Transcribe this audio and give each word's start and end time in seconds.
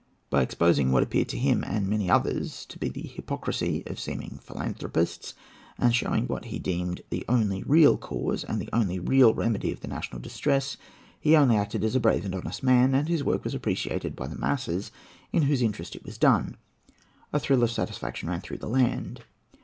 By 0.31 0.41
exposing 0.41 0.91
what 0.91 1.03
appeared 1.03 1.29
to 1.29 1.37
him 1.37 1.63
and 1.63 1.87
many 1.87 2.09
others 2.09 2.65
to 2.69 2.79
be 2.79 2.89
the 2.89 3.03
hypocrisy 3.05 3.83
of 3.85 3.99
seeming 3.99 4.39
philanthropists, 4.41 5.35
and 5.77 5.93
showing 5.95 6.25
what 6.25 6.45
he 6.45 6.57
deemed 6.57 7.01
the 7.11 7.23
only 7.29 7.61
real 7.61 7.97
cause 7.99 8.43
and 8.43 8.59
the 8.59 8.67
only 8.73 8.97
real 8.97 9.35
remedy 9.35 9.71
of 9.71 9.81
the 9.81 9.87
national 9.87 10.19
distress, 10.19 10.75
he 11.19 11.35
only 11.35 11.55
acted 11.55 11.83
as 11.83 11.95
a 11.95 11.99
brave 11.99 12.25
and 12.25 12.33
honest 12.33 12.63
man, 12.63 12.95
and 12.95 13.09
his 13.09 13.23
work 13.23 13.43
was 13.43 13.53
appreciated 13.53 14.15
by 14.15 14.25
the 14.25 14.39
masses 14.39 14.91
in 15.31 15.43
whose 15.43 15.61
interest 15.61 15.95
it 15.95 16.03
was 16.03 16.17
done. 16.17 16.57
A 17.31 17.39
thrill 17.39 17.61
of 17.61 17.69
satisfaction 17.69 18.27
ran 18.27 18.41
through 18.41 18.57
the 18.57 18.67
land. 18.67 19.21